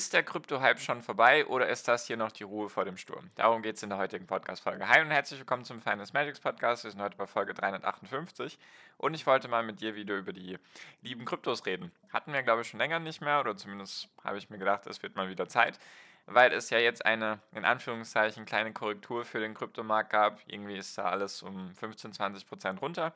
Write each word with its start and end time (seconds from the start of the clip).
Ist 0.00 0.14
der 0.14 0.22
Krypto-Hype 0.22 0.80
schon 0.80 1.02
vorbei 1.02 1.44
oder 1.44 1.68
ist 1.68 1.86
das 1.86 2.06
hier 2.06 2.16
noch 2.16 2.32
die 2.32 2.42
Ruhe 2.42 2.70
vor 2.70 2.86
dem 2.86 2.96
Sturm? 2.96 3.28
Darum 3.34 3.60
geht 3.60 3.76
es 3.76 3.82
in 3.82 3.90
der 3.90 3.98
heutigen 3.98 4.26
Podcast-Folge. 4.26 4.88
Hi 4.88 5.02
und 5.02 5.10
herzlich 5.10 5.38
willkommen 5.40 5.66
zum 5.66 5.82
Finance 5.82 6.14
Magics 6.14 6.40
Podcast. 6.40 6.84
Wir 6.84 6.90
sind 6.90 7.02
heute 7.02 7.18
bei 7.18 7.26
Folge 7.26 7.52
358 7.52 8.58
und 8.96 9.12
ich 9.12 9.26
wollte 9.26 9.48
mal 9.48 9.62
mit 9.62 9.82
dir 9.82 9.94
wieder 9.96 10.16
über 10.16 10.32
die 10.32 10.58
lieben 11.02 11.26
Kryptos 11.26 11.66
reden. 11.66 11.92
Hatten 12.14 12.32
wir, 12.32 12.42
glaube 12.42 12.62
ich, 12.62 12.68
schon 12.68 12.80
länger 12.80 12.98
nicht 12.98 13.20
mehr 13.20 13.40
oder 13.40 13.54
zumindest 13.58 14.08
habe 14.24 14.38
ich 14.38 14.48
mir 14.48 14.56
gedacht, 14.56 14.86
es 14.86 15.02
wird 15.02 15.16
mal 15.16 15.28
wieder 15.28 15.50
Zeit, 15.50 15.78
weil 16.24 16.50
es 16.50 16.70
ja 16.70 16.78
jetzt 16.78 17.04
eine, 17.04 17.38
in 17.52 17.66
Anführungszeichen, 17.66 18.46
kleine 18.46 18.72
Korrektur 18.72 19.26
für 19.26 19.40
den 19.40 19.52
Kryptomarkt 19.52 20.08
gab. 20.08 20.40
Irgendwie 20.46 20.78
ist 20.78 20.96
da 20.96 21.10
alles 21.10 21.42
um 21.42 21.74
15, 21.74 22.14
20 22.14 22.48
Prozent 22.48 22.80
runter. 22.80 23.12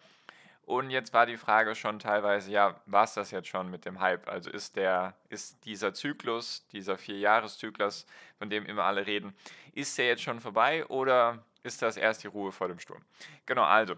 Und 0.67 0.91
jetzt 0.91 1.13
war 1.13 1.27
die 1.27 1.37
Frage 1.37 1.75
schon 1.75 1.99
teilweise, 1.99 2.51
ja, 2.51 2.81
war 2.87 3.05
es 3.05 3.15
das 3.15 3.31
jetzt 3.31 3.49
schon 3.49 3.71
mit 3.71 3.85
dem 3.85 4.01
Hype? 4.01 4.29
Also 4.29 4.51
ist 4.51 4.77
der, 4.77 5.15
ist 5.29 5.65
dieser 5.67 5.93
Zyklus, 5.93 6.67
dieser 6.69 6.97
Vierjahreszyklus, 6.97 8.07
von 8.39 8.49
dem 8.49 8.65
immer 8.65 8.85
alle 8.85 9.07
reden, 9.07 9.35
ist 9.75 9.99
der 9.99 10.07
jetzt 10.07 10.23
schon 10.23 10.41
vorbei 10.41 10.87
oder 10.87 11.45
ist 11.63 11.83
das 11.83 11.97
erst 11.97 12.23
die 12.23 12.29
Ruhe 12.29 12.53
vor 12.53 12.69
dem 12.69 12.79
Sturm? 12.79 13.03
Genau, 13.47 13.65
also. 13.65 13.95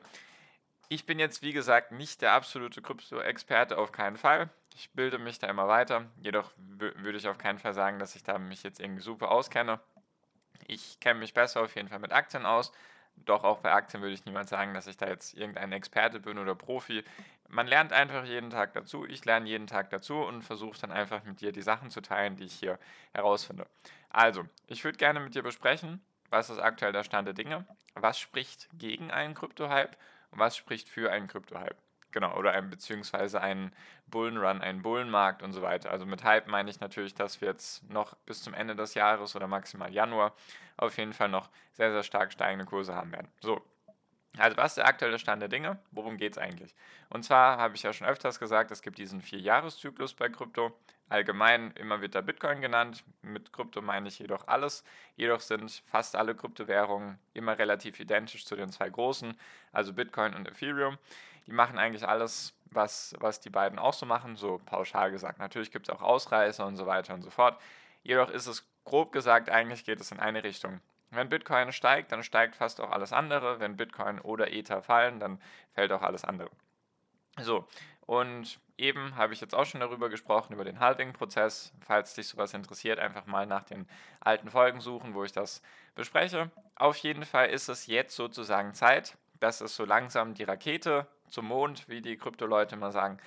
Ich 0.88 1.04
bin 1.04 1.18
jetzt, 1.18 1.42
wie 1.42 1.52
gesagt, 1.52 1.90
nicht 1.90 2.22
der 2.22 2.32
absolute 2.32 2.80
Krypto-Experte, 2.80 3.76
auf 3.76 3.90
keinen 3.90 4.16
Fall. 4.16 4.50
Ich 4.72 4.90
bilde 4.92 5.18
mich 5.18 5.40
da 5.40 5.48
immer 5.48 5.66
weiter. 5.66 6.06
Jedoch 6.22 6.52
würde 6.56 7.18
ich 7.18 7.26
auf 7.26 7.38
keinen 7.38 7.58
Fall 7.58 7.74
sagen, 7.74 7.98
dass 7.98 8.14
ich 8.14 8.22
da 8.22 8.38
mich 8.38 8.62
jetzt 8.62 8.78
irgendwie 8.78 9.02
super 9.02 9.32
auskenne. 9.32 9.80
Ich 10.68 11.00
kenne 11.00 11.18
mich 11.18 11.34
besser 11.34 11.62
auf 11.62 11.74
jeden 11.74 11.88
Fall 11.88 11.98
mit 11.98 12.12
Aktien 12.12 12.46
aus, 12.46 12.72
doch 13.24 13.44
auch 13.44 13.58
bei 13.58 13.72
Aktien 13.72 14.02
würde 14.02 14.14
ich 14.14 14.24
niemals 14.24 14.50
sagen, 14.50 14.74
dass 14.74 14.86
ich 14.86 14.96
da 14.96 15.08
jetzt 15.08 15.34
irgendein 15.34 15.72
Experte 15.72 16.20
bin 16.20 16.38
oder 16.38 16.54
Profi. 16.54 17.04
Man 17.48 17.66
lernt 17.66 17.92
einfach 17.92 18.24
jeden 18.24 18.50
Tag 18.50 18.72
dazu. 18.74 19.04
Ich 19.06 19.24
lerne 19.24 19.48
jeden 19.48 19.66
Tag 19.66 19.90
dazu 19.90 20.16
und 20.16 20.42
versuche 20.42 20.80
dann 20.80 20.92
einfach 20.92 21.24
mit 21.24 21.40
dir 21.40 21.52
die 21.52 21.62
Sachen 21.62 21.90
zu 21.90 22.00
teilen, 22.00 22.36
die 22.36 22.44
ich 22.44 22.54
hier 22.54 22.78
herausfinde. 23.12 23.66
Also, 24.10 24.44
ich 24.66 24.84
würde 24.84 24.98
gerne 24.98 25.20
mit 25.20 25.34
dir 25.34 25.42
besprechen, 25.42 26.00
was 26.30 26.50
ist 26.50 26.58
aktuell 26.58 26.92
der 26.92 27.04
Stand 27.04 27.26
der 27.26 27.34
Dinge, 27.34 27.66
was 27.94 28.18
spricht 28.18 28.68
gegen 28.72 29.10
einen 29.10 29.34
Krypto-Hype 29.34 29.96
und 30.30 30.38
was 30.38 30.56
spricht 30.56 30.88
für 30.88 31.10
einen 31.10 31.28
Krypto-Hype. 31.28 31.76
Genau, 32.16 32.34
oder 32.34 32.52
ein, 32.52 32.70
beziehungsweise 32.70 33.42
einen 33.42 33.72
Bullenrun, 34.06 34.62
einen 34.62 34.80
Bullenmarkt 34.80 35.42
und 35.42 35.52
so 35.52 35.60
weiter. 35.60 35.90
Also 35.90 36.06
mit 36.06 36.24
Hype 36.24 36.46
meine 36.46 36.70
ich 36.70 36.80
natürlich, 36.80 37.14
dass 37.14 37.42
wir 37.42 37.48
jetzt 37.48 37.86
noch 37.90 38.16
bis 38.24 38.42
zum 38.42 38.54
Ende 38.54 38.74
des 38.74 38.94
Jahres 38.94 39.36
oder 39.36 39.46
maximal 39.46 39.92
Januar 39.92 40.32
auf 40.78 40.96
jeden 40.96 41.12
Fall 41.12 41.28
noch 41.28 41.50
sehr, 41.74 41.92
sehr 41.92 42.02
stark 42.02 42.32
steigende 42.32 42.64
Kurse 42.64 42.94
haben 42.94 43.12
werden. 43.12 43.28
So, 43.40 43.60
also 44.38 44.56
was 44.56 44.68
ist 44.68 44.76
der 44.78 44.86
aktuelle 44.86 45.18
Stand 45.18 45.42
der 45.42 45.50
Dinge? 45.50 45.78
Worum 45.90 46.16
geht 46.16 46.32
es 46.32 46.38
eigentlich? 46.38 46.74
Und 47.10 47.22
zwar 47.22 47.58
habe 47.58 47.76
ich 47.76 47.82
ja 47.82 47.92
schon 47.92 48.06
öfters 48.06 48.38
gesagt, 48.38 48.70
es 48.70 48.80
gibt 48.80 48.96
diesen 48.96 49.20
Vier-Jahres-Zyklus 49.20 50.14
bei 50.14 50.30
Krypto. 50.30 50.74
Allgemein 51.10 51.70
immer 51.72 52.00
wird 52.00 52.14
der 52.14 52.22
Bitcoin 52.22 52.62
genannt. 52.62 53.04
Mit 53.20 53.52
Krypto 53.52 53.82
meine 53.82 54.08
ich 54.08 54.18
jedoch 54.18 54.48
alles. 54.48 54.84
Jedoch 55.16 55.40
sind 55.40 55.82
fast 55.86 56.16
alle 56.16 56.34
Kryptowährungen 56.34 57.18
immer 57.34 57.58
relativ 57.58 58.00
identisch 58.00 58.46
zu 58.46 58.56
den 58.56 58.72
zwei 58.72 58.88
großen, 58.88 59.38
also 59.70 59.92
Bitcoin 59.92 60.34
und 60.34 60.48
Ethereum 60.48 60.96
die 61.46 61.52
machen 61.52 61.78
eigentlich 61.78 62.06
alles, 62.06 62.54
was, 62.70 63.14
was 63.18 63.40
die 63.40 63.50
beiden 63.50 63.78
auch 63.78 63.94
so 63.94 64.06
machen, 64.06 64.36
so 64.36 64.60
pauschal 64.64 65.10
gesagt. 65.10 65.38
Natürlich 65.38 65.70
gibt 65.70 65.88
es 65.88 65.94
auch 65.94 66.02
Ausreißer 66.02 66.66
und 66.66 66.76
so 66.76 66.86
weiter 66.86 67.14
und 67.14 67.22
so 67.22 67.30
fort. 67.30 67.60
Jedoch 68.02 68.30
ist 68.30 68.46
es 68.46 68.66
grob 68.84 69.12
gesagt, 69.12 69.50
eigentlich 69.50 69.84
geht 69.84 70.00
es 70.00 70.10
in 70.12 70.20
eine 70.20 70.44
Richtung. 70.44 70.80
Wenn 71.10 71.28
Bitcoin 71.28 71.72
steigt, 71.72 72.12
dann 72.12 72.22
steigt 72.22 72.56
fast 72.56 72.80
auch 72.80 72.90
alles 72.90 73.12
andere. 73.12 73.60
Wenn 73.60 73.76
Bitcoin 73.76 74.20
oder 74.20 74.52
Ether 74.52 74.82
fallen, 74.82 75.20
dann 75.20 75.40
fällt 75.72 75.92
auch 75.92 76.02
alles 76.02 76.24
andere. 76.24 76.50
So, 77.38 77.66
und 78.06 78.60
eben 78.78 79.16
habe 79.16 79.32
ich 79.32 79.40
jetzt 79.40 79.54
auch 79.54 79.66
schon 79.66 79.80
darüber 79.80 80.08
gesprochen, 80.08 80.52
über 80.52 80.64
den 80.64 80.80
Halving-Prozess. 80.80 81.72
Falls 81.80 82.14
dich 82.14 82.28
sowas 82.28 82.54
interessiert, 82.54 82.98
einfach 82.98 83.26
mal 83.26 83.46
nach 83.46 83.64
den 83.64 83.88
alten 84.20 84.50
Folgen 84.50 84.80
suchen, 84.80 85.14
wo 85.14 85.24
ich 85.24 85.32
das 85.32 85.62
bespreche. 85.94 86.50
Auf 86.76 86.96
jeden 86.98 87.24
Fall 87.24 87.48
ist 87.48 87.68
es 87.68 87.86
jetzt 87.86 88.14
sozusagen 88.14 88.74
Zeit, 88.74 89.16
dass 89.40 89.60
es 89.60 89.76
so 89.76 89.84
langsam 89.84 90.34
die 90.34 90.44
Rakete 90.44 91.06
zum 91.28 91.46
Mond, 91.46 91.88
wie 91.88 92.00
die 92.00 92.16
Krypto-Leute 92.16 92.76
mal 92.76 92.92
sagen, 92.92 93.18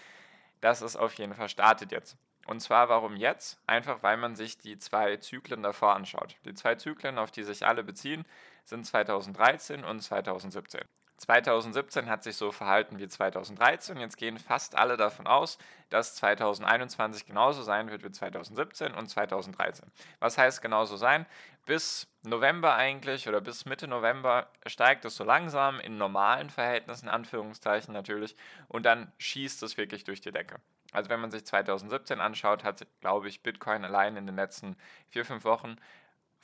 dass 0.61 0.81
es 0.81 0.95
auf 0.95 1.13
jeden 1.15 1.33
Fall 1.33 1.49
startet 1.49 1.91
jetzt. 1.91 2.17
Und 2.47 2.61
zwar 2.61 2.89
warum 2.89 3.15
jetzt? 3.15 3.61
Einfach 3.67 4.01
weil 4.01 4.17
man 4.17 4.35
sich 4.35 4.57
die 4.57 4.79
zwei 4.79 5.17
Zyklen 5.17 5.61
davor 5.61 5.95
anschaut. 5.95 6.35
Die 6.45 6.53
zwei 6.53 6.75
Zyklen, 6.75 7.17
auf 7.17 7.31
die 7.31 7.43
sich 7.43 7.65
alle 7.65 7.83
beziehen, 7.83 8.25
sind 8.65 8.85
2013 8.85 9.83
und 9.83 10.01
2017. 10.01 10.81
2017 11.19 12.09
hat 12.09 12.23
sich 12.23 12.37
so 12.37 12.51
verhalten 12.51 12.97
wie 12.97 13.07
2013. 13.07 13.99
Jetzt 13.99 14.17
gehen 14.17 14.39
fast 14.39 14.77
alle 14.77 14.95
davon 14.95 15.27
aus, 15.27 15.57
dass 15.89 16.15
2021 16.15 17.25
genauso 17.25 17.61
sein 17.61 17.91
wird 17.91 18.03
wie 18.03 18.11
2017 18.11 18.93
und 18.93 19.07
2013. 19.07 19.91
Was 20.19 20.37
heißt 20.37 20.61
genauso 20.61 20.95
sein? 20.95 21.25
Bis 21.65 22.07
November 22.23 22.75
eigentlich 22.75 23.27
oder 23.27 23.41
bis 23.41 23.65
Mitte 23.65 23.87
November 23.87 24.47
steigt 24.65 25.05
es 25.05 25.15
so 25.15 25.23
langsam 25.23 25.79
in 25.79 25.97
normalen 25.97 26.49
Verhältnissen, 26.49 27.09
Anführungszeichen 27.09 27.93
natürlich, 27.93 28.35
und 28.67 28.85
dann 28.85 29.11
schießt 29.17 29.61
es 29.63 29.77
wirklich 29.77 30.05
durch 30.05 30.21
die 30.21 30.31
Decke. 30.31 30.55
Also 30.91 31.09
wenn 31.09 31.19
man 31.19 31.31
sich 31.31 31.45
2017 31.45 32.19
anschaut, 32.19 32.63
hat, 32.63 32.87
glaube 33.01 33.27
ich, 33.27 33.43
Bitcoin 33.43 33.85
allein 33.85 34.17
in 34.17 34.25
den 34.25 34.35
letzten 34.35 34.75
vier, 35.09 35.25
fünf 35.25 35.43
Wochen 35.43 35.75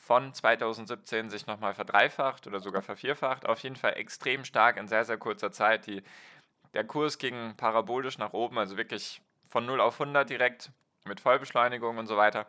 von 0.05 0.31
2017 0.35 1.31
sich 1.31 1.47
nochmal 1.47 1.73
verdreifacht 1.73 2.45
oder 2.45 2.59
sogar 2.59 2.83
vervierfacht. 2.83 3.47
Auf 3.47 3.61
jeden 3.61 3.75
Fall 3.75 3.93
extrem 3.93 4.45
stark 4.45 4.77
in 4.77 4.88
sehr, 4.88 5.03
sehr 5.03 5.17
kurzer 5.17 5.51
Zeit. 5.51 5.88
Die, 5.88 6.03
der 6.75 6.83
Kurs 6.83 7.17
ging 7.17 7.55
parabolisch 7.57 8.19
nach 8.19 8.33
oben, 8.33 8.59
also 8.59 8.77
wirklich 8.77 9.19
von 9.49 9.65
0 9.65 9.81
auf 9.81 9.99
100 9.99 10.29
direkt 10.29 10.69
mit 11.05 11.19
Vollbeschleunigung 11.19 11.97
und 11.97 12.05
so 12.05 12.17
weiter. 12.17 12.45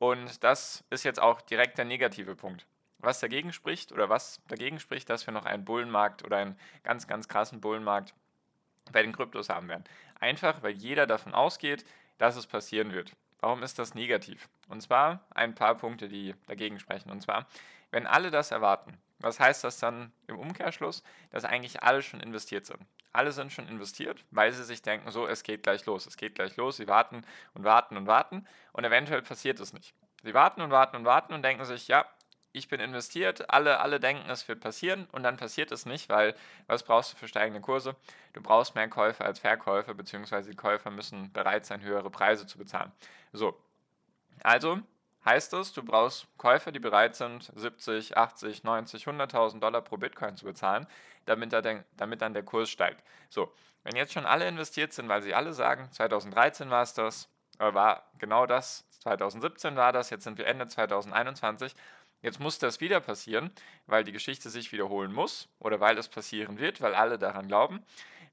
Und 0.00 0.42
das 0.42 0.82
ist 0.90 1.04
jetzt 1.04 1.22
auch 1.22 1.40
direkt 1.42 1.78
der 1.78 1.84
negative 1.84 2.34
Punkt. 2.34 2.66
Was 2.98 3.20
dagegen 3.20 3.52
spricht 3.52 3.92
oder 3.92 4.08
was 4.08 4.40
dagegen 4.48 4.80
spricht, 4.80 5.08
dass 5.08 5.28
wir 5.28 5.32
noch 5.32 5.44
einen 5.44 5.64
Bullenmarkt 5.64 6.24
oder 6.24 6.38
einen 6.38 6.58
ganz, 6.82 7.06
ganz 7.06 7.28
krassen 7.28 7.60
Bullenmarkt 7.60 8.14
bei 8.90 9.02
den 9.02 9.12
Kryptos 9.12 9.48
haben 9.48 9.68
werden. 9.68 9.84
Einfach, 10.18 10.60
weil 10.64 10.72
jeder 10.72 11.06
davon 11.06 11.34
ausgeht, 11.34 11.84
dass 12.18 12.34
es 12.34 12.48
passieren 12.48 12.92
wird. 12.92 13.12
Warum 13.46 13.62
ist 13.62 13.78
das 13.78 13.94
negativ? 13.94 14.48
Und 14.68 14.80
zwar 14.80 15.20
ein 15.30 15.54
paar 15.54 15.76
Punkte, 15.76 16.08
die 16.08 16.34
dagegen 16.48 16.80
sprechen. 16.80 17.12
Und 17.12 17.20
zwar, 17.20 17.46
wenn 17.92 18.04
alle 18.04 18.32
das 18.32 18.50
erwarten, 18.50 18.98
was 19.20 19.38
heißt 19.38 19.62
das 19.62 19.78
dann 19.78 20.10
im 20.26 20.36
Umkehrschluss? 20.36 21.04
Dass 21.30 21.44
eigentlich 21.44 21.80
alle 21.84 22.02
schon 22.02 22.18
investiert 22.18 22.66
sind. 22.66 22.80
Alle 23.12 23.30
sind 23.30 23.52
schon 23.52 23.68
investiert, 23.68 24.24
weil 24.32 24.50
sie 24.50 24.64
sich 24.64 24.82
denken, 24.82 25.12
so, 25.12 25.28
es 25.28 25.44
geht 25.44 25.62
gleich 25.62 25.86
los, 25.86 26.08
es 26.08 26.16
geht 26.16 26.34
gleich 26.34 26.56
los. 26.56 26.78
Sie 26.78 26.88
warten 26.88 27.22
und 27.54 27.62
warten 27.62 27.96
und 27.96 28.08
warten 28.08 28.44
und 28.72 28.82
eventuell 28.82 29.22
passiert 29.22 29.60
es 29.60 29.72
nicht. 29.72 29.94
Sie 30.24 30.34
warten 30.34 30.60
und 30.60 30.72
warten 30.72 30.96
und 30.96 31.04
warten 31.04 31.32
und 31.32 31.44
denken 31.44 31.64
sich, 31.66 31.86
ja, 31.86 32.04
ich 32.56 32.68
bin 32.68 32.80
investiert, 32.80 33.50
alle, 33.50 33.80
alle 33.80 34.00
denken, 34.00 34.30
es 34.30 34.48
wird 34.48 34.60
passieren 34.60 35.06
und 35.12 35.22
dann 35.22 35.36
passiert 35.36 35.70
es 35.72 35.84
nicht, 35.84 36.08
weil 36.08 36.34
was 36.66 36.82
brauchst 36.82 37.12
du 37.12 37.16
für 37.18 37.28
steigende 37.28 37.60
Kurse? 37.60 37.96
Du 38.32 38.40
brauchst 38.40 38.74
mehr 38.74 38.88
Käufer 38.88 39.26
als 39.26 39.40
Verkäufer, 39.40 39.92
beziehungsweise 39.94 40.50
die 40.50 40.56
Käufer 40.56 40.90
müssen 40.90 41.32
bereit 41.32 41.66
sein, 41.66 41.82
höhere 41.82 42.10
Preise 42.10 42.46
zu 42.46 42.56
bezahlen. 42.56 42.92
So, 43.32 43.60
also 44.42 44.80
heißt 45.24 45.52
es, 45.52 45.74
du 45.74 45.82
brauchst 45.82 46.26
Käufer, 46.38 46.72
die 46.72 46.78
bereit 46.78 47.14
sind, 47.14 47.52
70, 47.54 48.16
80, 48.16 48.64
90, 48.64 49.04
100.000 49.04 49.60
Dollar 49.60 49.82
pro 49.82 49.98
Bitcoin 49.98 50.36
zu 50.36 50.46
bezahlen, 50.46 50.86
damit, 51.26 51.52
der, 51.52 51.84
damit 51.96 52.22
dann 52.22 52.32
der 52.32 52.42
Kurs 52.44 52.70
steigt. 52.70 53.04
So, 53.28 53.52
wenn 53.84 53.96
jetzt 53.96 54.14
schon 54.14 54.24
alle 54.24 54.48
investiert 54.48 54.94
sind, 54.94 55.08
weil 55.10 55.22
sie 55.22 55.34
alle 55.34 55.52
sagen, 55.52 55.90
2013 55.92 56.70
war 56.70 56.82
es 56.82 56.94
das, 56.94 57.28
äh, 57.58 57.74
war 57.74 58.10
genau 58.18 58.46
das, 58.46 58.88
2017 59.00 59.76
war 59.76 59.92
das, 59.92 60.10
jetzt 60.10 60.24
sind 60.24 60.38
wir 60.38 60.46
Ende 60.46 60.66
2021 60.66 61.74
Jetzt 62.26 62.40
muss 62.40 62.58
das 62.58 62.80
wieder 62.80 62.98
passieren, 62.98 63.52
weil 63.86 64.02
die 64.02 64.10
Geschichte 64.10 64.50
sich 64.50 64.72
wiederholen 64.72 65.12
muss 65.12 65.48
oder 65.60 65.78
weil 65.78 65.96
es 65.96 66.08
passieren 66.08 66.58
wird, 66.58 66.80
weil 66.80 66.92
alle 66.92 67.20
daran 67.20 67.46
glauben. 67.46 67.84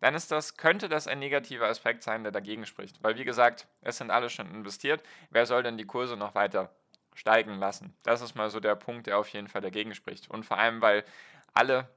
Dann 0.02 0.16
ist 0.16 0.32
das, 0.32 0.58
könnte 0.58 0.90
das 0.90 1.06
ein 1.06 1.20
negativer 1.20 1.68
Aspekt 1.68 2.02
sein, 2.02 2.24
der 2.24 2.32
dagegen 2.32 2.66
spricht. 2.66 3.04
Weil 3.04 3.20
wie 3.20 3.24
gesagt, 3.24 3.68
es 3.82 4.00
sind 4.00 4.10
alle 4.10 4.32
schon 4.32 4.50
investiert. 4.50 5.04
Wer 5.30 5.46
soll 5.46 5.62
denn 5.62 5.78
die 5.78 5.86
Kurse 5.86 6.18
noch 6.18 6.34
weiter 6.34 6.72
steigen 7.14 7.60
lassen? 7.60 7.96
Das 8.02 8.22
ist 8.22 8.34
mal 8.34 8.50
so 8.50 8.60
der 8.60 8.74
Punkt, 8.74 9.06
der 9.06 9.20
auf 9.20 9.30
jeden 9.30 9.48
Fall 9.48 9.62
dagegen 9.62 9.94
spricht. 9.94 10.28
Und 10.28 10.44
vor 10.44 10.58
allem, 10.58 10.82
weil 10.82 11.04
alle 11.54 11.88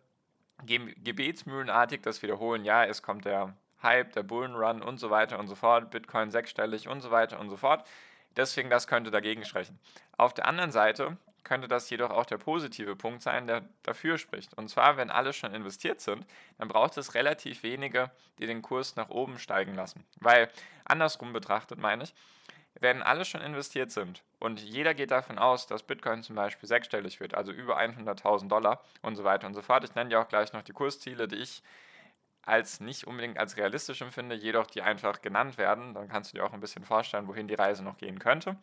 gebetsmühlenartig 0.67 2.03
das 2.03 2.21
wiederholen, 2.21 2.67
ja, 2.67 2.85
es 2.85 3.03
kommt 3.03 3.25
der 3.25 3.57
Hype, 3.83 4.13
der 4.13 4.23
Bullenrun 4.23 4.83
und 4.83 4.99
so 4.99 5.09
weiter 5.09 5.39
und 5.39 5.49
so 5.49 5.55
fort, 5.55 5.91
Bitcoin 5.91 6.31
sechsstellig 6.31 6.89
und 6.89 7.01
so 7.01 7.11
weiter 7.11 7.41
und 7.41 7.49
so 7.49 7.57
fort 7.57 7.87
Deswegen, 8.37 8.69
das 8.69 8.87
könnte 8.87 9.11
dagegen 9.11 9.45
sprechen. 9.45 9.79
Auf 10.19 10.35
der 10.35 10.47
anderen 10.47 10.71
Seite 10.71 11.17
könnte 11.47 11.69
das 11.69 11.89
jedoch 11.89 12.11
auch 12.11 12.27
der 12.27 12.39
positive 12.39 12.97
Punkt 12.97 13.23
sein, 13.23 13.47
der 13.47 13.63
dafür 13.83 14.19
spricht. 14.19 14.53
Und 14.55 14.69
zwar, 14.69 14.97
wenn 14.97 15.11
alle 15.11 15.33
schon 15.33 15.55
investiert 15.55 16.01
sind, 16.01 16.27
dann 16.59 16.69
braucht 16.69 16.97
es 16.99 17.15
relativ 17.15 17.63
wenige, 17.63 18.11
die 18.39 18.47
den 18.47 18.63
Kurs 18.63 18.97
nach 18.97 19.09
oben 19.09 19.39
steigen 19.39 19.75
lassen. 19.75 20.05
Weil, 20.21 20.51
andersrum 20.85 21.33
betrachtet 21.33 21.79
meine 21.79 22.05
ich, 22.05 22.15
wenn 22.81 23.03
alle 23.03 23.25
schon 23.25 23.41
investiert 23.41 23.91
sind 23.91 24.23
und 24.39 24.61
jeder 24.61 24.93
geht 24.93 25.11
davon 25.11 25.39
aus, 25.39 25.67
dass 25.67 25.85
Bitcoin 25.85 26.23
zum 26.23 26.37
Beispiel 26.37 26.69
sechsstellig 26.69 27.21
wird, 27.21 27.35
also 27.35 27.53
über 27.53 27.79
100.000 27.79 28.49
Dollar 28.49 28.83
und 29.01 29.17
so 29.17 29.25
weiter 29.25 29.47
und 29.47 29.55
so 29.55 29.63
fort. 29.63 29.85
Ich 29.85 29.95
nenne 29.95 30.11
ja 30.11 30.21
auch 30.21 30.29
gleich 30.29 30.53
noch 30.53 30.63
die 30.63 30.73
Kursziele, 30.73 31.29
die 31.29 31.37
ich 31.37 31.63
als 32.43 32.81
nicht 32.81 33.07
unbedingt 33.07 33.39
als 33.39 33.57
realistisch 33.57 34.03
empfinde, 34.03 34.35
jedoch 34.35 34.67
die 34.67 34.83
einfach 34.83 35.23
genannt 35.23 35.59
werden. 35.59 35.95
Dann 35.95 36.09
kannst 36.09 36.33
du 36.33 36.39
dir 36.39 36.45
auch 36.45 36.53
ein 36.53 36.61
bisschen 36.61 36.85
vorstellen, 36.85 37.29
wohin 37.29 37.49
die 37.49 37.55
Reise 37.55 37.83
noch 37.83 37.97
gehen 37.97 38.19
könnte. 38.19 38.57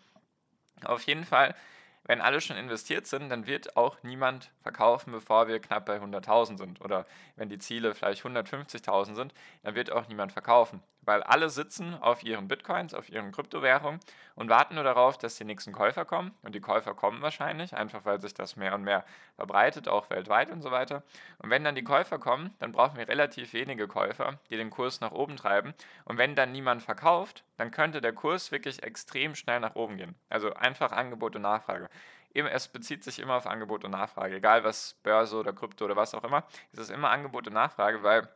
Auf 0.85 1.03
jeden 1.03 1.25
Fall 1.25 1.55
wenn 2.05 2.19
alle 2.19 2.41
schon 2.41 2.57
investiert 2.57 3.07
sind, 3.07 3.29
dann 3.29 3.47
wird 3.47 3.77
auch 3.77 3.97
niemand 4.03 4.51
verkaufen, 4.61 5.11
bevor 5.11 5.47
wir 5.47 5.59
knapp 5.59 5.85
bei 5.85 5.97
100.000 5.97 6.57
sind. 6.57 6.81
Oder 6.81 7.05
wenn 7.37 7.49
die 7.49 7.59
Ziele 7.59 7.95
vielleicht 7.95 8.23
150.000 8.23 9.15
sind, 9.15 9.33
dann 9.63 9.75
wird 9.75 9.91
auch 9.91 10.07
niemand 10.09 10.33
verkaufen. 10.33 10.83
Weil 11.05 11.23
alle 11.23 11.49
sitzen 11.49 11.95
auf 11.95 12.23
ihren 12.23 12.47
Bitcoins, 12.47 12.93
auf 12.93 13.09
ihren 13.09 13.31
Kryptowährungen 13.31 13.99
und 14.35 14.49
warten 14.49 14.75
nur 14.75 14.83
darauf, 14.83 15.17
dass 15.17 15.35
die 15.35 15.43
nächsten 15.43 15.73
Käufer 15.73 16.05
kommen. 16.05 16.31
Und 16.41 16.55
die 16.55 16.61
Käufer 16.61 16.93
kommen 16.93 17.21
wahrscheinlich, 17.21 17.73
einfach 17.73 18.05
weil 18.05 18.21
sich 18.21 18.33
das 18.33 18.55
mehr 18.55 18.73
und 18.73 18.83
mehr 18.83 19.05
verbreitet, 19.35 19.87
auch 19.87 20.09
weltweit 20.09 20.49
und 20.49 20.61
so 20.61 20.71
weiter. 20.71 21.03
Und 21.39 21.49
wenn 21.49 21.63
dann 21.63 21.75
die 21.75 21.83
Käufer 21.83 22.19
kommen, 22.19 22.53
dann 22.59 22.71
brauchen 22.71 22.97
wir 22.97 23.07
relativ 23.07 23.53
wenige 23.53 23.87
Käufer, 23.87 24.39
die 24.49 24.57
den 24.57 24.69
Kurs 24.69 25.01
nach 25.01 25.11
oben 25.11 25.35
treiben. 25.35 25.73
Und 26.05 26.17
wenn 26.17 26.35
dann 26.35 26.51
niemand 26.51 26.83
verkauft, 26.83 27.43
dann 27.57 27.71
könnte 27.71 28.01
der 28.01 28.13
Kurs 28.13 28.51
wirklich 28.51 28.83
extrem 28.83 29.35
schnell 29.35 29.59
nach 29.59 29.75
oben 29.75 29.97
gehen. 29.97 30.15
Also 30.29 30.53
einfach 30.53 30.91
Angebot 30.91 31.35
und 31.35 31.43
Nachfrage 31.43 31.89
es 32.33 32.67
bezieht 32.67 33.03
sich 33.03 33.19
immer 33.19 33.35
auf 33.35 33.47
Angebot 33.47 33.83
und 33.83 33.91
Nachfrage. 33.91 34.35
Egal 34.35 34.63
was 34.63 34.95
Börse 35.03 35.37
oder 35.37 35.53
Krypto 35.53 35.85
oder 35.85 35.95
was 35.95 36.13
auch 36.13 36.23
immer, 36.23 36.43
es 36.71 36.79
ist 36.79 36.89
immer 36.89 37.09
Angebot 37.09 37.47
und 37.47 37.53
Nachfrage, 37.53 38.03
weil 38.03 38.27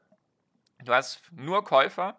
du 0.84 0.94
hast 0.94 1.22
nur 1.32 1.64
Käufer, 1.64 2.16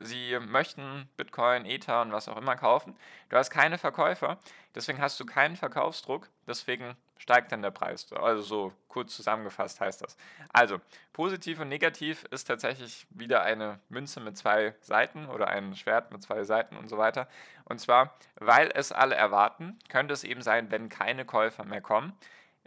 sie 0.00 0.38
möchten 0.40 1.08
Bitcoin, 1.16 1.64
Ether 1.64 2.02
und 2.02 2.12
was 2.12 2.28
auch 2.28 2.36
immer 2.36 2.56
kaufen. 2.56 2.96
Du 3.28 3.36
hast 3.36 3.50
keine 3.50 3.78
Verkäufer, 3.78 4.38
deswegen 4.74 5.00
hast 5.00 5.18
du 5.20 5.26
keinen 5.26 5.56
Verkaufsdruck, 5.56 6.28
deswegen 6.46 6.96
steigt 7.18 7.52
dann 7.52 7.62
der 7.62 7.70
Preis. 7.70 8.12
Also 8.12 8.42
so 8.42 8.72
kurz 8.88 9.14
zusammengefasst 9.14 9.80
heißt 9.80 10.02
das. 10.02 10.16
Also 10.52 10.80
positiv 11.12 11.60
und 11.60 11.68
negativ 11.68 12.24
ist 12.30 12.44
tatsächlich 12.44 13.06
wieder 13.10 13.42
eine 13.42 13.78
Münze 13.88 14.20
mit 14.20 14.36
zwei 14.36 14.74
Seiten 14.80 15.26
oder 15.26 15.48
ein 15.48 15.76
Schwert 15.76 16.10
mit 16.12 16.22
zwei 16.22 16.44
Seiten 16.44 16.76
und 16.76 16.88
so 16.88 16.98
weiter. 16.98 17.28
Und 17.64 17.80
zwar, 17.80 18.14
weil 18.36 18.70
es 18.74 18.92
alle 18.92 19.14
erwarten, 19.14 19.78
könnte 19.88 20.14
es 20.14 20.24
eben 20.24 20.42
sein, 20.42 20.70
wenn 20.70 20.88
keine 20.88 21.24
Käufer 21.24 21.64
mehr 21.64 21.80
kommen, 21.80 22.12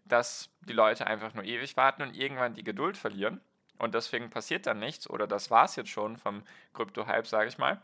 dass 0.06 0.50
die 0.62 0.74
Leute 0.74 1.07
einfach 1.07 1.33
nur 1.33 1.44
ewig 1.44 1.75
warten 1.77 2.04
und 2.04 2.16
irgendwann 2.16 2.54
die 2.54 2.63
Geduld 2.63 2.95
verlieren 2.98 3.42
und 3.77 3.94
deswegen 3.94 4.30
passiert 4.30 4.68
dann 4.68 4.80
nichts 4.80 5.10
oder 5.10 5.27
das 5.27 5.51
war 5.51 5.66
es 5.66 5.75
jetzt 5.75 5.89
schon 5.89 6.18
vom 6.18 6.44
Krypto-Hype, 6.74 7.27
sage 7.27 7.50
ich 7.50 7.57
mal, 7.57 7.81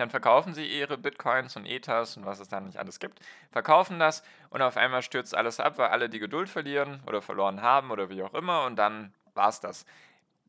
dann 0.00 0.10
verkaufen 0.10 0.54
sie 0.54 0.66
ihre 0.66 0.98
Bitcoins 0.98 1.56
und 1.56 1.66
Ethers 1.66 2.16
und 2.16 2.26
was 2.26 2.40
es 2.40 2.48
dann 2.48 2.66
nicht 2.66 2.78
alles 2.78 2.98
gibt, 2.98 3.20
verkaufen 3.52 3.98
das 3.98 4.22
und 4.48 4.62
auf 4.62 4.76
einmal 4.76 5.02
stürzt 5.02 5.34
alles 5.34 5.60
ab, 5.60 5.78
weil 5.78 5.88
alle 5.88 6.08
die 6.08 6.18
Geduld 6.18 6.48
verlieren 6.48 7.02
oder 7.06 7.22
verloren 7.22 7.62
haben 7.62 7.90
oder 7.90 8.08
wie 8.08 8.22
auch 8.22 8.34
immer 8.34 8.64
und 8.64 8.76
dann 8.76 9.12
war 9.34 9.48
es 9.48 9.60
das. 9.60 9.86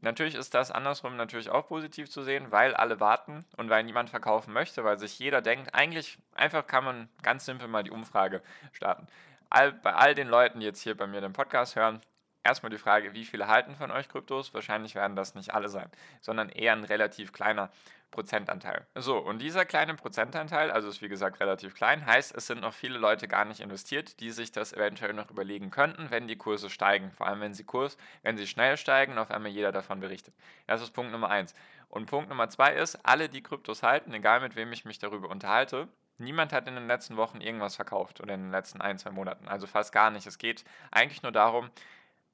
Natürlich 0.02 0.34
ist 0.34 0.56
das 0.56 0.72
andersrum 0.72 1.16
natürlich 1.16 1.52
auch 1.52 1.68
positiv 1.68 2.10
zu 2.10 2.24
sehen, 2.24 2.48
weil 2.50 2.74
alle 2.74 3.00
warten 3.00 3.46
und 3.58 3.70
weil 3.70 3.84
niemand 3.84 4.10
verkaufen 4.10 4.52
möchte, 4.52 4.84
weil 4.84 4.98
sich 4.98 5.20
jeder 5.20 5.42
denkt, 5.42 5.76
eigentlich 5.76 6.18
einfach 6.34 6.66
kann 6.66 6.84
man 6.84 7.10
ganz 7.22 7.46
simpel 7.46 7.68
mal 7.68 7.84
die 7.84 7.92
Umfrage 7.92 8.42
starten. 8.72 9.06
All, 9.52 9.74
bei 9.74 9.94
all 9.94 10.16
den 10.16 10.28
Leuten, 10.28 10.60
die 10.60 10.66
jetzt 10.66 10.82
hier 10.82 10.98
bei 10.98 11.06
mir 11.06 11.22
den 11.22 11.34
Podcast 11.34 11.76
hören, 11.76 12.02
erstmal 12.44 12.72
die 12.72 12.80
Frage, 12.80 13.14
wie 13.14 13.26
viele 13.26 13.48
halten 13.48 13.76
von 13.76 13.92
euch 13.92 14.10
Kryptos? 14.10 14.54
Wahrscheinlich 14.56 14.96
werden 14.96 15.16
das 15.16 15.36
nicht 15.36 15.54
alle 15.54 15.70
sein, 15.70 15.92
sondern 16.22 16.50
eher 16.50 16.74
ein 16.74 16.84
relativ 16.84 17.32
kleiner 17.32 17.70
Prozentanteil. 18.12 18.86
So, 18.96 19.18
und 19.18 19.40
dieser 19.40 19.66
kleine 19.66 19.96
Prozentanteil, 19.96 20.70
also 20.70 20.90
ist 20.90 21.02
wie 21.02 21.10
gesagt 21.10 21.40
relativ 21.40 21.74
klein, 21.74 22.06
heißt, 22.06 22.36
es 22.36 22.48
sind 22.48 22.62
noch 22.62 22.74
viele 22.74 23.00
Leute 23.00 23.28
gar 23.28 23.46
nicht 23.46 23.62
investiert, 23.62 24.20
die 24.20 24.32
sich 24.32 24.52
das 24.52 24.74
eventuell 24.74 25.14
noch 25.14 25.32
überlegen 25.32 25.72
könnten, 25.72 26.12
wenn 26.12 26.28
die 26.28 26.38
Kurse 26.38 26.70
steigen. 26.70 27.12
Vor 27.12 27.28
allem, 27.28 27.42
wenn 27.42 27.54
sie 27.54 27.64
Kurs, 27.64 27.98
wenn 28.22 28.38
sie 28.38 28.48
schnell 28.48 28.78
steigen 28.78 29.14
und 29.14 29.20
auf 29.20 29.32
einmal 29.32 29.52
jeder 29.52 29.72
davon 29.72 30.00
berichtet. 30.00 30.36
Das 30.68 30.82
ist 30.82 30.92
Punkt 30.92 31.12
Nummer 31.12 31.30
eins. 31.30 31.56
Und 31.90 32.06
Punkt 32.06 32.30
Nummer 32.30 32.50
zwei 32.50 32.74
ist, 32.74 33.00
alle, 33.04 33.30
die 33.30 33.42
Kryptos 33.42 33.82
halten, 33.82 34.14
egal 34.14 34.42
mit 34.42 34.56
wem 34.56 34.72
ich 34.72 34.86
mich 34.86 35.00
darüber 35.00 35.30
unterhalte, 35.30 35.88
Niemand 36.18 36.54
hat 36.54 36.68
in 36.68 36.76
den 36.76 36.86
letzten 36.86 37.18
Wochen 37.18 37.42
irgendwas 37.42 37.76
verkauft 37.76 38.22
oder 38.22 38.36
in 38.36 38.42
den 38.42 38.52
letzten 38.52 38.80
ein, 38.80 39.00
zwei 39.00 39.10
Monaten. 39.10 39.48
Also 39.48 39.66
fast 39.66 39.92
gar 39.92 40.12
nicht. 40.12 40.28
Es 40.28 40.38
geht 40.38 40.64
eigentlich 40.92 41.24
nur 41.24 41.32
darum, 41.32 41.72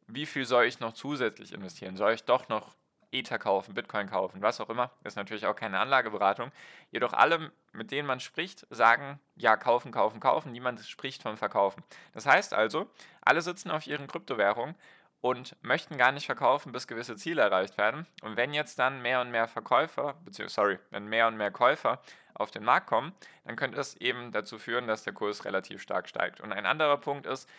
wie 0.08 0.26
viel 0.26 0.46
soll 0.46 0.66
ich 0.66 0.80
noch 0.80 0.94
zusätzlich 0.94 1.54
investieren? 1.54 1.96
Soll 1.96 2.14
ich 2.14 2.24
doch 2.24 2.50
noch 2.50 2.76
Ether 3.12 3.40
kaufen, 3.40 3.74
Bitcoin 3.74 4.10
kaufen, 4.10 4.42
was 4.42 4.60
auch 4.60 4.70
immer? 4.70 4.92
Ist 5.04 5.16
natürlich 5.16 5.46
auch 5.46 5.56
keine 5.56 5.80
Anlageberatung. 5.80 6.52
Jedoch 6.92 7.14
alle, 7.14 7.52
mit 7.72 7.92
denen 7.92 8.08
man 8.08 8.20
spricht, 8.20 8.68
sagen, 8.70 9.20
ja, 9.36 9.56
kaufen, 9.56 9.92
kaufen, 9.92 10.20
kaufen. 10.20 10.52
Niemand 10.52 10.82
spricht 10.82 11.24
vom 11.24 11.38
Verkaufen. 11.38 11.84
Das 12.14 12.26
heißt 12.26 12.54
also, 12.54 12.90
alle 13.22 13.42
sitzen 13.42 13.72
auf 13.72 13.88
ihren 13.88 14.08
Kryptowährungen 14.08 14.76
und 15.22 15.56
möchten 15.62 15.98
gar 15.98 16.12
nicht 16.12 16.26
verkaufen, 16.26 16.72
bis 16.72 16.88
gewisse 16.88 17.16
Ziele 17.16 17.42
erreicht 17.42 17.78
werden. 17.78 18.06
Und 18.22 18.38
wenn 18.38 18.54
jetzt 18.54 18.78
dann 18.80 19.02
mehr 19.02 19.22
und 19.22 19.32
mehr 19.32 19.48
Verkäufer, 19.48 20.16
beziehungsweise, 20.26 20.56
sorry, 20.56 20.80
wenn 20.92 21.08
mehr 21.08 21.28
und 21.28 21.38
mehr 21.38 21.52
Käufer 21.52 22.02
auf 22.34 22.52
den 22.52 22.64
Markt 22.64 22.88
kommen, 22.88 23.14
dann 23.46 23.56
könnte 23.56 23.80
es 23.80 23.96
eben 23.96 24.32
dazu 24.32 24.60
führen, 24.60 24.88
dass 24.88 25.04
der 25.04 25.14
Kurs 25.14 25.46
relativ 25.46 25.82
stark 25.82 26.08
steigt. 26.08 26.40
Und 26.40 26.52
ein 26.52 26.66
anderer 26.66 26.98
Punkt 26.98 27.26
ist, 27.26 27.50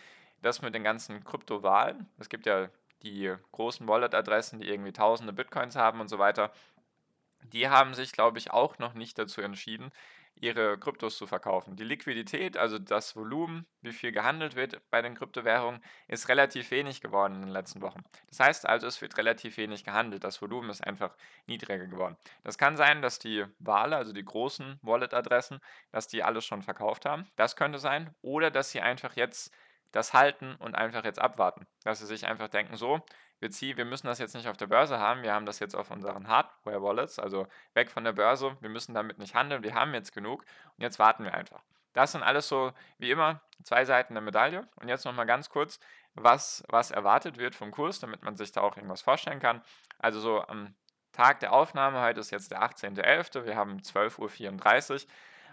das 0.41 0.61
mit 0.61 0.73
den 0.73 0.83
ganzen 0.83 1.23
Kryptowahlen. 1.23 2.07
Es 2.17 2.29
gibt 2.29 2.45
ja 2.45 2.69
die 3.03 3.33
großen 3.51 3.87
Wallet-Adressen, 3.87 4.59
die 4.59 4.67
irgendwie 4.67 4.93
tausende 4.93 5.33
Bitcoins 5.33 5.75
haben 5.75 6.01
und 6.01 6.09
so 6.09 6.19
weiter. 6.19 6.51
Die 7.53 7.69
haben 7.69 7.93
sich, 7.93 8.11
glaube 8.11 8.37
ich, 8.37 8.51
auch 8.51 8.79
noch 8.79 8.93
nicht 8.93 9.17
dazu 9.17 9.41
entschieden, 9.41 9.91
ihre 10.41 10.77
Kryptos 10.77 11.17
zu 11.17 11.27
verkaufen. 11.27 11.75
Die 11.75 11.83
Liquidität, 11.83 12.57
also 12.57 12.79
das 12.79 13.15
Volumen, 13.15 13.65
wie 13.81 13.91
viel 13.91 14.11
gehandelt 14.11 14.55
wird 14.55 14.81
bei 14.89 15.01
den 15.01 15.15
Kryptowährungen, 15.15 15.81
ist 16.07 16.29
relativ 16.29 16.71
wenig 16.71 17.01
geworden 17.01 17.35
in 17.35 17.41
den 17.41 17.49
letzten 17.49 17.81
Wochen. 17.81 18.03
Das 18.29 18.39
heißt 18.39 18.65
also, 18.67 18.87
es 18.87 19.01
wird 19.01 19.17
relativ 19.17 19.57
wenig 19.57 19.83
gehandelt. 19.83 20.23
Das 20.23 20.41
Volumen 20.41 20.69
ist 20.69 20.85
einfach 20.85 21.15
niedriger 21.45 21.87
geworden. 21.87 22.15
Das 22.43 22.57
kann 22.57 22.77
sein, 22.77 23.01
dass 23.01 23.19
die 23.19 23.45
Wale, 23.59 23.97
also 23.97 24.13
die 24.13 24.23
großen 24.23 24.79
Wallet-Adressen, 24.81 25.59
dass 25.91 26.07
die 26.07 26.23
alles 26.23 26.45
schon 26.45 26.61
verkauft 26.61 27.05
haben. 27.05 27.27
Das 27.35 27.55
könnte 27.55 27.79
sein. 27.79 28.15
Oder 28.21 28.51
dass 28.51 28.71
sie 28.71 28.81
einfach 28.81 29.15
jetzt 29.15 29.53
das 29.91 30.13
halten 30.13 30.55
und 30.55 30.75
einfach 30.75 31.03
jetzt 31.03 31.19
abwarten. 31.19 31.67
Dass 31.83 31.99
sie 31.99 32.05
sich 32.05 32.27
einfach 32.27 32.47
denken, 32.47 32.75
so, 32.75 33.01
wir, 33.39 33.51
ziehen, 33.51 33.77
wir 33.77 33.85
müssen 33.85 34.07
das 34.07 34.19
jetzt 34.19 34.35
nicht 34.35 34.47
auf 34.47 34.57
der 34.57 34.67
Börse 34.67 34.99
haben, 34.99 35.23
wir 35.23 35.33
haben 35.33 35.45
das 35.45 35.59
jetzt 35.59 35.75
auf 35.75 35.91
unseren 35.91 36.27
Hardware-Wallets, 36.27 37.19
also 37.19 37.47
weg 37.73 37.89
von 37.89 38.03
der 38.03 38.13
Börse, 38.13 38.57
wir 38.59 38.69
müssen 38.69 38.93
damit 38.93 39.17
nicht 39.17 39.35
handeln, 39.35 39.63
wir 39.63 39.73
haben 39.73 39.93
jetzt 39.93 40.13
genug 40.13 40.45
und 40.77 40.83
jetzt 40.83 40.99
warten 40.99 41.23
wir 41.23 41.33
einfach. 41.33 41.63
Das 41.93 42.11
sind 42.11 42.23
alles 42.23 42.47
so, 42.47 42.71
wie 42.97 43.11
immer, 43.11 43.41
zwei 43.63 43.85
Seiten 43.85 44.13
der 44.13 44.21
Medaille. 44.21 44.67
Und 44.75 44.89
jetzt 44.89 45.05
nochmal 45.05 45.25
ganz 45.25 45.49
kurz, 45.49 45.79
was, 46.13 46.63
was 46.69 46.91
erwartet 46.91 47.37
wird 47.37 47.55
vom 47.55 47.71
Kurs, 47.71 47.99
damit 47.99 48.23
man 48.23 48.35
sich 48.35 48.51
da 48.51 48.61
auch 48.61 48.77
irgendwas 48.77 49.01
vorstellen 49.01 49.39
kann. 49.39 49.61
Also 49.97 50.19
so 50.19 50.41
am 50.41 50.75
Tag 51.11 51.39
der 51.39 51.51
Aufnahme, 51.51 52.01
heute 52.01 52.19
ist 52.19 52.31
jetzt 52.31 52.51
der 52.51 52.61
18.11., 52.61 53.45
wir 53.45 53.55
haben 53.55 53.79
12.34 53.79 55.05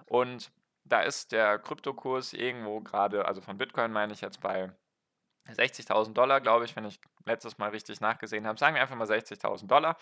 Uhr 0.07 0.19
und 0.21 0.53
da 0.89 1.01
ist 1.01 1.33
der 1.33 1.59
Kryptokurs 1.59 2.33
irgendwo 2.33 2.81
gerade, 2.81 3.27
also 3.27 3.41
von 3.41 3.59
Bitcoin 3.59 3.93
meine 3.93 4.13
ich 4.13 4.21
jetzt 4.21 4.41
bei 4.41 4.73
60.000 5.49 6.13
Dollar, 6.13 6.41
glaube 6.41 6.65
ich, 6.65 6.75
wenn 6.77 6.85
ich 6.85 7.01
letztes 7.25 7.59
Mal 7.59 7.71
richtig 7.71 8.01
nachgesehen 8.01 8.47
habe. 8.47 8.59
Sagen 8.59 8.75
wir 8.75 8.83
einfach 8.83 8.97
mal 8.97 9.09
60.000 9.09 9.67
Dollar. 9.67 9.97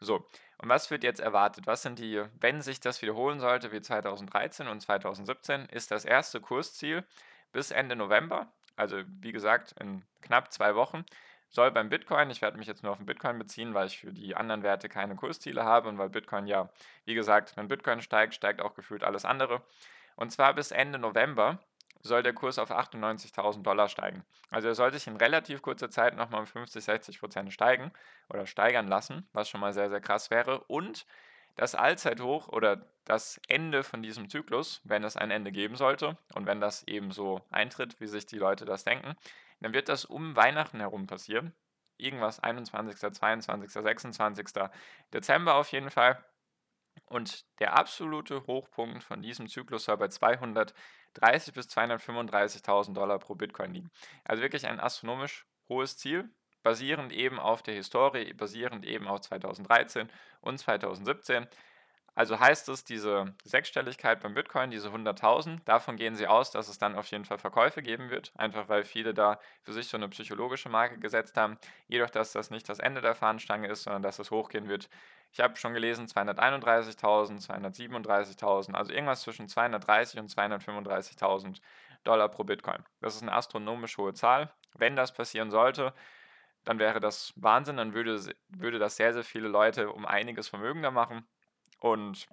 So, 0.00 0.26
und 0.58 0.68
was 0.68 0.90
wird 0.90 1.02
jetzt 1.02 1.20
erwartet? 1.20 1.66
Was 1.66 1.82
sind 1.82 1.98
die, 1.98 2.22
wenn 2.40 2.62
sich 2.62 2.80
das 2.80 3.02
wiederholen 3.02 3.40
sollte 3.40 3.72
wie 3.72 3.80
2013 3.80 4.68
und 4.68 4.80
2017, 4.80 5.66
ist 5.66 5.90
das 5.90 6.04
erste 6.04 6.40
Kursziel 6.40 7.04
bis 7.52 7.70
Ende 7.70 7.96
November, 7.96 8.52
also 8.76 9.02
wie 9.20 9.32
gesagt 9.32 9.74
in 9.80 10.04
knapp 10.20 10.52
zwei 10.52 10.76
Wochen, 10.76 11.04
soll 11.50 11.70
beim 11.70 11.88
Bitcoin, 11.88 12.30
ich 12.30 12.42
werde 12.42 12.58
mich 12.58 12.66
jetzt 12.66 12.82
nur 12.82 12.92
auf 12.92 12.98
den 12.98 13.06
Bitcoin 13.06 13.38
beziehen, 13.38 13.74
weil 13.74 13.86
ich 13.86 13.98
für 13.98 14.12
die 14.12 14.36
anderen 14.36 14.62
Werte 14.62 14.88
keine 14.88 15.16
Kursziele 15.16 15.64
habe 15.64 15.88
und 15.88 15.98
weil 15.98 16.10
Bitcoin 16.10 16.46
ja, 16.46 16.68
wie 17.04 17.14
gesagt, 17.14 17.56
wenn 17.56 17.68
Bitcoin 17.68 18.02
steigt, 18.02 18.34
steigt 18.34 18.60
auch 18.60 18.74
gefühlt 18.74 19.02
alles 19.02 19.24
andere. 19.24 19.62
Und 20.18 20.32
zwar 20.32 20.52
bis 20.52 20.72
Ende 20.72 20.98
November 20.98 21.60
soll 22.02 22.24
der 22.24 22.32
Kurs 22.32 22.58
auf 22.58 22.72
98.000 22.72 23.62
Dollar 23.62 23.88
steigen. 23.88 24.24
Also 24.50 24.66
er 24.66 24.74
soll 24.74 24.92
sich 24.92 25.06
in 25.06 25.16
relativ 25.16 25.62
kurzer 25.62 25.90
Zeit 25.90 26.16
nochmal 26.16 26.40
um 26.40 26.46
50, 26.46 26.82
60 26.82 27.20
Prozent 27.20 27.52
steigen 27.52 27.92
oder 28.28 28.44
steigern 28.44 28.88
lassen, 28.88 29.28
was 29.32 29.48
schon 29.48 29.60
mal 29.60 29.72
sehr, 29.72 29.90
sehr 29.90 30.00
krass 30.00 30.32
wäre. 30.32 30.64
Und 30.64 31.06
das 31.54 31.76
Allzeithoch 31.76 32.48
oder 32.48 32.84
das 33.04 33.40
Ende 33.46 33.84
von 33.84 34.02
diesem 34.02 34.28
Zyklus, 34.28 34.80
wenn 34.82 35.04
es 35.04 35.16
ein 35.16 35.30
Ende 35.30 35.52
geben 35.52 35.76
sollte 35.76 36.18
und 36.34 36.46
wenn 36.46 36.60
das 36.60 36.82
eben 36.88 37.12
so 37.12 37.40
eintritt, 37.50 38.00
wie 38.00 38.08
sich 38.08 38.26
die 38.26 38.38
Leute 38.38 38.64
das 38.64 38.82
denken, 38.82 39.14
dann 39.60 39.72
wird 39.72 39.88
das 39.88 40.04
um 40.04 40.34
Weihnachten 40.34 40.80
herum 40.80 41.06
passieren. 41.06 41.54
Irgendwas 41.96 42.40
21., 42.40 43.12
22., 43.12 43.70
26. 43.70 44.46
Dezember 45.12 45.54
auf 45.54 45.70
jeden 45.70 45.90
Fall. 45.90 46.24
Und 47.06 47.44
der 47.60 47.76
absolute 47.76 48.46
Hochpunkt 48.46 49.02
von 49.02 49.22
diesem 49.22 49.48
Zyklus 49.48 49.84
soll 49.84 49.96
bei 49.96 50.06
230.000 50.06 51.52
bis 51.52 51.66
235.000 51.68 52.92
Dollar 52.94 53.18
pro 53.18 53.34
Bitcoin 53.34 53.74
liegen. 53.74 53.90
Also 54.24 54.42
wirklich 54.42 54.66
ein 54.66 54.80
astronomisch 54.80 55.46
hohes 55.68 55.96
Ziel, 55.96 56.30
basierend 56.62 57.12
eben 57.12 57.38
auf 57.38 57.62
der 57.62 57.74
Historie, 57.74 58.32
basierend 58.34 58.84
eben 58.84 59.06
auf 59.06 59.20
2013 59.20 60.10
und 60.40 60.58
2017. 60.58 61.46
Also 62.18 62.40
heißt 62.40 62.68
es, 62.70 62.82
diese 62.82 63.32
Sechsstelligkeit 63.44 64.18
beim 64.20 64.34
Bitcoin, 64.34 64.72
diese 64.72 64.88
100.000, 64.88 65.60
davon 65.64 65.94
gehen 65.94 66.16
sie 66.16 66.26
aus, 66.26 66.50
dass 66.50 66.66
es 66.66 66.76
dann 66.76 66.96
auf 66.96 67.06
jeden 67.06 67.24
Fall 67.24 67.38
Verkäufe 67.38 67.80
geben 67.80 68.10
wird, 68.10 68.32
einfach 68.34 68.68
weil 68.68 68.82
viele 68.82 69.14
da 69.14 69.38
für 69.62 69.72
sich 69.72 69.86
so 69.86 69.96
eine 69.96 70.08
psychologische 70.08 70.68
Marke 70.68 70.98
gesetzt 70.98 71.36
haben. 71.36 71.58
Jedoch, 71.86 72.10
dass 72.10 72.32
das 72.32 72.50
nicht 72.50 72.68
das 72.68 72.80
Ende 72.80 73.02
der 73.02 73.14
Fahnenstange 73.14 73.68
ist, 73.68 73.84
sondern 73.84 74.02
dass 74.02 74.18
es 74.18 74.32
hochgehen 74.32 74.68
wird. 74.68 74.88
Ich 75.30 75.38
habe 75.38 75.54
schon 75.54 75.74
gelesen 75.74 76.06
231.000, 76.08 77.46
237.000, 77.46 78.74
also 78.74 78.92
irgendwas 78.92 79.22
zwischen 79.22 79.46
230 79.46 80.18
und 80.18 80.28
235.000 80.28 81.60
Dollar 82.02 82.28
pro 82.30 82.42
Bitcoin. 82.42 82.82
Das 83.00 83.14
ist 83.14 83.22
eine 83.22 83.32
astronomisch 83.32 83.96
hohe 83.96 84.12
Zahl. 84.12 84.50
Wenn 84.74 84.96
das 84.96 85.14
passieren 85.14 85.52
sollte, 85.52 85.94
dann 86.64 86.80
wäre 86.80 86.98
das 86.98 87.32
Wahnsinn, 87.36 87.76
dann 87.76 87.94
würde, 87.94 88.20
würde 88.48 88.80
das 88.80 88.96
sehr, 88.96 89.14
sehr 89.14 89.22
viele 89.22 89.46
Leute 89.46 89.92
um 89.92 90.04
einiges 90.04 90.48
vermögender 90.48 90.90
machen. 90.90 91.24
Und 91.78 92.26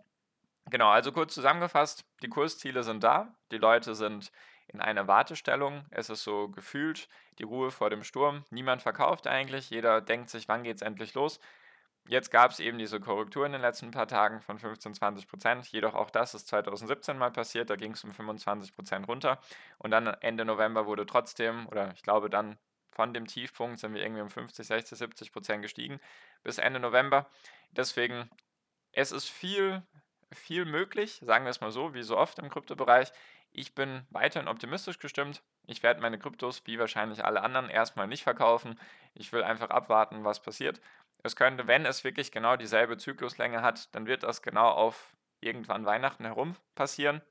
genau, 0.70 0.90
also 0.90 1.12
kurz 1.12 1.34
zusammengefasst, 1.34 2.06
die 2.22 2.30
Kursziele 2.30 2.84
sind 2.84 3.04
da, 3.04 3.34
die 3.52 3.58
Leute 3.58 3.96
sind 3.96 4.32
in 4.68 4.82
einer 4.82 5.08
Wartestellung. 5.08 5.86
Es 5.92 6.10
ist 6.10 6.24
so 6.24 6.50
gefühlt 6.50 7.08
die 7.38 7.44
Ruhe 7.44 7.72
vor 7.72 7.90
dem 7.90 8.04
Sturm. 8.04 8.44
Niemand 8.50 8.82
verkauft 8.82 9.28
eigentlich, 9.28 9.70
jeder 9.70 10.02
denkt 10.02 10.30
sich, 10.30 10.48
wann 10.48 10.64
geht 10.64 10.78
es 10.78 10.82
endlich 10.82 11.14
los. 11.14 11.40
Jetzt 12.08 12.30
gab 12.30 12.52
es 12.52 12.60
eben 12.60 12.78
diese 12.78 13.00
Korrektur 13.00 13.48
in 13.48 13.52
den 13.52 13.62
letzten 13.62 13.90
paar 13.90 14.08
Tagen 14.08 14.40
von 14.40 14.60
15, 14.60 14.94
20 14.94 15.28
Prozent. 15.28 15.68
Jedoch 15.72 15.96
auch 15.96 16.12
das 16.12 16.36
ist 16.36 16.48
2017 16.48 17.18
mal 17.18 17.32
passiert. 17.32 17.72
Da 17.72 17.76
ging 17.76 17.94
es 17.94 18.04
um 18.04 18.14
25 18.14 18.76
Prozent 18.76 19.08
runter. 19.08 19.40
Und 19.80 19.90
dann 19.90 20.06
Ende 20.08 20.46
November 20.46 20.86
wurde 20.86 21.08
trotzdem, 21.08 21.68
oder 21.68 21.92
ich 21.94 22.04
glaube 22.04 22.30
dann 22.30 22.58
von 22.92 23.14
dem 23.14 23.26
Tiefpunkt 23.26 23.80
sind 23.80 23.96
wir 23.96 24.04
irgendwie 24.04 24.22
um 24.22 24.30
50, 24.30 24.68
60, 24.68 24.98
70 24.98 25.32
Prozent 25.32 25.64
gestiegen 25.64 26.00
bis 26.44 26.60
Ende 26.60 26.80
November. 26.80 27.26
Deswegen 27.72 28.30
es 28.96 29.12
ist 29.12 29.30
viel, 29.30 29.84
viel 30.32 30.66
möglich, 30.66 31.22
sagen 31.24 31.46
wir 31.46 31.52
es 31.52 31.62
mal 31.62 31.72
so, 31.72 31.94
wie 31.94 32.02
so 32.02 32.18
oft 32.18 32.40
im 32.40 32.50
Kryptobereich. 32.50 33.12
Ich 33.52 33.76
bin 33.76 34.06
weiterhin 34.10 34.48
optimistisch 34.48 35.00
gestimmt. 35.00 35.44
Ich 35.68 35.84
werde 35.84 36.02
meine 36.02 36.18
Kryptos, 36.18 36.66
wie 36.66 36.80
wahrscheinlich 36.80 37.24
alle 37.24 37.42
anderen, 37.42 37.70
erstmal 37.70 38.08
nicht 38.08 38.24
verkaufen. 38.24 38.80
Ich 39.14 39.32
will 39.32 39.44
einfach 39.44 39.70
abwarten, 39.70 40.24
was 40.24 40.42
passiert. 40.42 40.82
Es 41.24 41.36
könnte, 41.36 41.68
wenn 41.68 41.86
es 41.86 42.04
wirklich 42.04 42.32
genau 42.32 42.56
dieselbe 42.56 42.98
Zykluslänge 42.98 43.62
hat, 43.62 43.94
dann 43.96 44.08
wird 44.08 44.24
das 44.24 44.42
genau 44.42 44.70
auf 44.70 45.16
irgendwann 45.42 45.86
Weihnachten 45.86 46.26
herum 46.26 46.56
passieren. 46.76 47.22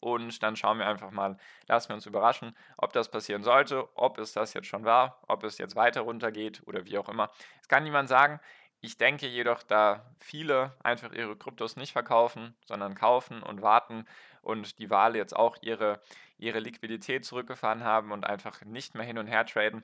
Und 0.00 0.42
dann 0.42 0.56
schauen 0.56 0.78
wir 0.78 0.86
einfach 0.86 1.10
mal, 1.10 1.36
lassen 1.66 1.90
wir 1.90 1.94
uns 1.96 2.06
überraschen, 2.06 2.56
ob 2.76 2.92
das 2.92 3.10
passieren 3.10 3.42
sollte, 3.42 3.88
ob 3.96 4.18
es 4.18 4.32
das 4.32 4.54
jetzt 4.54 4.66
schon 4.66 4.84
war, 4.84 5.20
ob 5.26 5.44
es 5.44 5.58
jetzt 5.58 5.76
weiter 5.76 6.02
runtergeht 6.02 6.62
oder 6.66 6.84
wie 6.84 6.98
auch 6.98 7.08
immer. 7.08 7.30
Es 7.60 7.68
kann 7.68 7.84
niemand 7.84 8.08
sagen. 8.08 8.40
Ich 8.80 8.98
denke 8.98 9.26
jedoch, 9.26 9.62
da 9.62 10.14
viele 10.20 10.76
einfach 10.82 11.12
ihre 11.12 11.36
Kryptos 11.36 11.76
nicht 11.76 11.92
verkaufen, 11.92 12.56
sondern 12.66 12.94
kaufen 12.94 13.42
und 13.42 13.62
warten 13.62 14.06
und 14.42 14.78
die 14.78 14.90
Wale 14.90 15.18
jetzt 15.18 15.34
auch 15.34 15.56
ihre, 15.60 16.00
ihre 16.38 16.60
Liquidität 16.60 17.24
zurückgefahren 17.24 17.82
haben 17.84 18.12
und 18.12 18.24
einfach 18.26 18.62
nicht 18.64 18.94
mehr 18.94 19.04
hin 19.06 19.18
und 19.18 19.26
her 19.26 19.44
traden, 19.46 19.82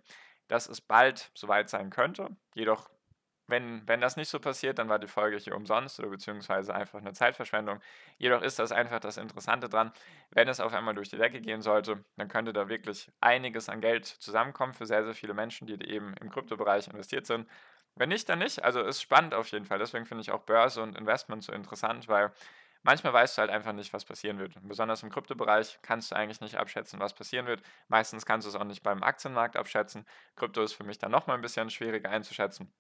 dass 0.49 0.69
es 0.69 0.81
bald 0.81 1.31
soweit 1.35 1.69
sein 1.71 1.91
könnte. 1.91 2.29
Jedoch, 2.55 2.91
wenn, 3.49 3.87
wenn 3.89 4.01
das 4.01 4.17
nicht 4.17 4.29
so 4.29 4.39
passiert, 4.39 4.79
dann 4.79 4.89
war 4.89 4.99
die 4.99 5.09
Folge 5.09 5.37
hier 5.39 5.57
umsonst 5.57 5.99
oder 5.99 6.09
beziehungsweise 6.11 6.75
einfach 6.75 7.01
eine 7.01 7.13
Zeitverschwendung. 7.13 7.81
Jedoch 8.19 8.43
ist 8.43 8.59
das 8.59 8.73
einfach 8.73 9.01
das 9.01 9.17
Interessante 9.17 9.69
dran. 9.69 9.93
Wenn 10.31 10.49
es 10.49 10.61
auf 10.61 10.73
einmal 10.73 10.95
durch 10.95 11.09
die 11.11 11.19
Decke 11.19 11.41
gehen 11.41 11.63
sollte, 11.63 12.05
dann 12.17 12.29
könnte 12.29 12.53
da 12.53 12.69
wirklich 12.69 13.11
einiges 13.21 13.69
an 13.69 13.81
Geld 13.81 14.07
zusammenkommen 14.07 14.75
für 14.75 14.87
sehr, 14.87 15.05
sehr 15.05 15.15
viele 15.15 15.35
Menschen, 15.35 15.67
die 15.67 15.75
eben 15.89 16.15
im 16.21 16.31
Kryptobereich 16.31 16.87
investiert 16.89 17.27
sind. 17.27 17.49
Wenn 17.95 18.09
nicht, 18.09 18.29
dann 18.29 18.39
nicht. 18.39 18.63
Also 18.65 18.81
ist 18.83 19.03
spannend 19.03 19.35
auf 19.35 19.49
jeden 19.49 19.67
Fall. 19.67 19.79
Deswegen 19.79 20.07
finde 20.07 20.23
ich 20.23 20.31
auch 20.31 20.43
Börse 20.43 20.83
und 20.83 20.97
Investment 20.97 21.45
so 21.45 21.53
interessant, 21.53 22.09
weil 22.09 22.33
manchmal 22.83 23.13
weißt 23.13 23.37
du 23.37 23.41
halt 23.41 23.51
einfach 23.51 23.73
nicht, 23.73 23.93
was 23.93 24.05
passieren 24.05 24.39
wird. 24.39 24.55
Besonders 24.63 25.03
im 25.03 25.11
Kryptobereich 25.11 25.79
kannst 25.83 26.11
du 26.11 26.17
eigentlich 26.17 26.41
nicht 26.41 26.57
abschätzen, 26.57 27.01
was 27.01 27.15
passieren 27.15 27.47
wird. 27.47 27.63
Meistens 27.89 28.25
kannst 28.25 28.47
du 28.47 28.51
es 28.51 28.57
auch 28.57 28.65
nicht 28.65 28.83
beim 28.83 29.03
Aktienmarkt 29.03 29.57
abschätzen. 29.57 30.07
Krypto 30.37 30.63
ist 30.63 30.73
für 30.73 30.85
mich 30.85 30.99
dann 30.99 31.11
nochmal 31.11 31.37
ein 31.37 31.43
bisschen 31.43 31.71
schwieriger 31.71 32.11
einzuschätzen. 32.11 32.73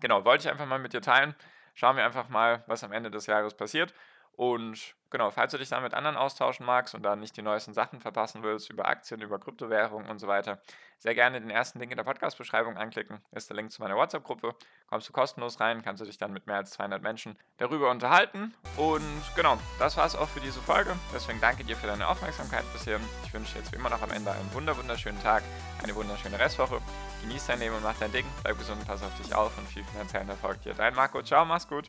Genau, 0.00 0.24
wollte 0.24 0.46
ich 0.46 0.50
einfach 0.50 0.66
mal 0.66 0.78
mit 0.78 0.92
dir 0.92 1.02
teilen. 1.02 1.34
Schauen 1.74 1.96
wir 1.96 2.04
einfach 2.04 2.28
mal, 2.28 2.62
was 2.66 2.84
am 2.84 2.92
Ende 2.92 3.10
des 3.10 3.26
Jahres 3.26 3.54
passiert. 3.54 3.94
Und 4.32 4.94
genau, 5.14 5.30
falls 5.30 5.52
du 5.52 5.58
dich 5.58 5.68
dann 5.68 5.84
mit 5.84 5.94
anderen 5.94 6.16
austauschen 6.16 6.66
magst 6.66 6.92
und 6.92 7.04
da 7.04 7.14
nicht 7.14 7.36
die 7.36 7.42
neuesten 7.42 7.72
Sachen 7.72 8.00
verpassen 8.00 8.42
willst 8.42 8.68
über 8.68 8.88
Aktien, 8.88 9.20
über 9.20 9.38
Kryptowährungen 9.38 10.10
und 10.10 10.18
so 10.18 10.26
weiter, 10.26 10.58
sehr 10.98 11.14
gerne 11.14 11.40
den 11.40 11.50
ersten 11.50 11.78
Link 11.78 11.92
in 11.92 11.96
der 11.96 12.02
Podcast-Beschreibung 12.02 12.76
anklicken. 12.76 13.20
Ist 13.30 13.48
der 13.48 13.56
Link 13.56 13.70
zu 13.70 13.80
meiner 13.80 13.94
WhatsApp-Gruppe. 13.94 14.56
Kommst 14.88 15.08
du 15.08 15.12
kostenlos 15.12 15.60
rein, 15.60 15.82
kannst 15.82 16.02
du 16.02 16.04
dich 16.04 16.18
dann 16.18 16.32
mit 16.32 16.48
mehr 16.48 16.56
als 16.56 16.72
200 16.72 17.00
Menschen 17.00 17.38
darüber 17.58 17.92
unterhalten. 17.92 18.54
Und 18.76 19.22
genau, 19.36 19.56
das 19.78 19.96
war 19.96 20.04
es 20.04 20.16
auch 20.16 20.28
für 20.28 20.40
diese 20.40 20.60
Folge. 20.60 20.96
Deswegen 21.14 21.40
danke 21.40 21.62
dir 21.62 21.76
für 21.76 21.86
deine 21.86 22.08
Aufmerksamkeit 22.08 22.64
bisher. 22.72 22.98
Ich 23.24 23.32
wünsche 23.32 23.52
dir 23.52 23.60
jetzt 23.60 23.70
wie 23.70 23.76
immer 23.76 23.90
noch 23.90 24.02
am 24.02 24.10
Ende 24.10 24.32
einen 24.32 24.52
wunderschönen 24.52 25.22
Tag, 25.22 25.44
eine 25.80 25.94
wunderschöne 25.94 26.40
Restwoche. 26.40 26.80
Genieß 27.22 27.46
dein 27.46 27.60
Leben 27.60 27.76
und 27.76 27.84
mach 27.84 27.98
dein 28.00 28.10
Ding. 28.10 28.26
Bleib 28.42 28.58
gesund, 28.58 28.84
pass 28.84 29.00
auf 29.04 29.16
dich 29.22 29.32
auf 29.32 29.56
und 29.58 29.68
viel 29.68 29.84
finanziellen 29.84 30.28
Erfolg 30.28 30.60
dir. 30.62 30.74
Dein 30.74 30.96
Marco. 30.96 31.22
Ciao, 31.22 31.44
mach's 31.44 31.68
gut. 31.68 31.88